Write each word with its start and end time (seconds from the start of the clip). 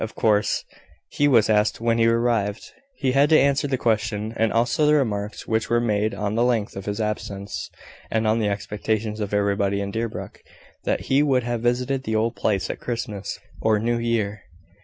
Of 0.01 0.15
course, 0.15 0.65
he 1.09 1.27
was 1.27 1.47
asked 1.47 1.79
when 1.79 1.99
he 1.99 2.07
arrived, 2.07 2.71
and 3.03 3.13
had 3.13 3.29
to 3.29 3.39
answer 3.39 3.67
the 3.67 3.77
question, 3.77 4.33
and 4.35 4.51
also 4.51 4.87
the 4.87 4.95
remarks 4.95 5.45
which 5.45 5.69
were 5.69 5.79
made 5.79 6.15
on 6.15 6.33
the 6.33 6.43
length 6.43 6.75
of 6.75 6.85
his 6.85 6.99
absence, 6.99 7.69
and 8.09 8.25
on 8.25 8.39
the 8.39 8.49
expectations 8.49 9.19
of 9.19 9.31
everybody 9.31 9.79
in 9.79 9.91
Deerbrook 9.91 10.41
that 10.85 11.01
he 11.01 11.21
would 11.21 11.43
have 11.43 11.61
visited 11.61 12.01
the 12.01 12.15
old 12.15 12.35
place 12.35 12.67
at 12.71 12.79
Christmas 12.79 13.37
or 13.61 13.77
New 13.77 13.99
Year. 13.99 14.41